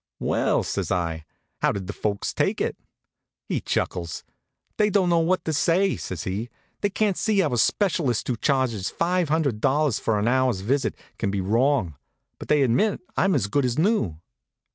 "Well," 0.17 0.63
says 0.63 0.91
I, 0.91 1.25
"how 1.61 1.71
did 1.71 1.85
the 1.85 1.93
folks 1.93 2.33
take 2.33 2.59
it?" 2.59 2.75
He 3.47 3.61
chuckles. 3.61 4.23
"They 4.77 4.89
don't 4.89 5.09
know 5.11 5.19
what 5.19 5.45
to 5.45 5.53
say," 5.53 5.95
says 5.95 6.23
he. 6.23 6.49
"They 6.79 6.89
can't 6.89 7.15
see 7.15 7.37
how 7.37 7.53
a 7.53 7.57
specialist 7.59 8.27
who 8.27 8.35
charges 8.35 8.89
five 8.89 9.29
hundred 9.29 9.61
dollars 9.61 9.99
for 9.99 10.17
an 10.17 10.27
hour's 10.27 10.61
visit 10.61 10.95
can 11.19 11.29
be 11.29 11.39
wrong; 11.39 11.97
but 12.39 12.47
they 12.47 12.63
admit 12.63 13.01
I'm 13.15 13.35
as 13.35 13.45
good 13.45 13.63
as 13.63 13.77
new." 13.77 14.17